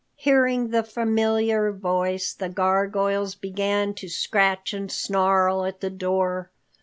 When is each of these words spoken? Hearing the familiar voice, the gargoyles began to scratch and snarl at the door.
Hearing 0.15 0.69
the 0.69 0.81
familiar 0.81 1.71
voice, 1.71 2.33
the 2.33 2.49
gargoyles 2.49 3.35
began 3.35 3.93
to 3.93 4.09
scratch 4.09 4.73
and 4.73 4.91
snarl 4.91 5.63
at 5.63 5.79
the 5.79 5.91
door. 5.91 6.49